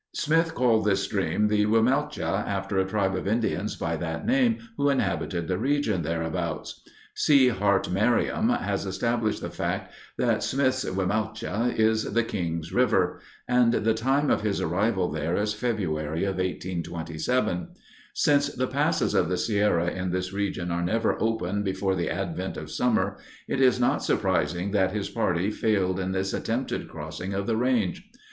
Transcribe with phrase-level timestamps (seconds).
[0.15, 4.89] Smith called this stream the Wimmelche after a tribe of Indians by that name who
[4.89, 6.81] inhabited the region thereabouts.
[7.13, 7.49] C.
[7.49, 11.43] Hart Merriam has established the fact that Smith's "Wimmelche"
[11.77, 17.67] is the Kings River, and the time of his arrival there as February of 1827.
[18.15, 22.57] Since the passes of the Sierra in this region are never open before the advent
[22.57, 27.45] of summer, it is not surprising that his party failed in this attempted crossing of
[27.45, 28.09] the range.